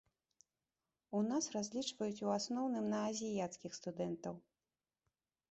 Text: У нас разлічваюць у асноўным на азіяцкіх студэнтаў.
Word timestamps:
У 1.19 1.21
нас 1.31 1.49
разлічваюць 1.55 2.23
у 2.29 2.33
асноўным 2.37 2.89
на 2.95 3.03
азіяцкіх 3.11 3.71
студэнтаў. 3.81 4.35